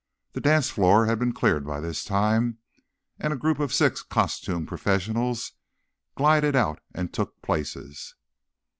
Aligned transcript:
The 0.33 0.41
dance 0.41 0.71
floor 0.71 1.05
had 1.05 1.19
been 1.19 1.31
cleared 1.31 1.63
by 1.63 1.79
this 1.79 2.03
time, 2.03 2.57
and 3.19 3.31
a 3.31 3.35
group 3.35 3.59
of 3.59 3.71
six 3.71 4.01
costumed 4.01 4.67
professionals 4.67 5.51
glided 6.15 6.55
out 6.55 6.79
and 6.95 7.13
took 7.13 7.39
places. 7.43 8.15